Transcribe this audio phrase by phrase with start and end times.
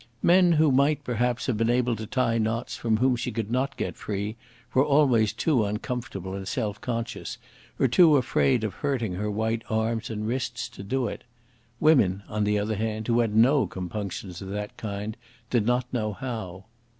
[0.23, 3.77] Men who might, perhaps, have been able to tie knots from which she could not
[3.77, 4.35] get free
[4.73, 7.37] were always too uncomfortable and self conscious,
[7.77, 11.23] or too afraid of hurting her white arms and wrists, to do it.
[11.79, 15.15] Women, on the other hand, who had no compunctions of that kind,
[15.51, 16.65] did not know how.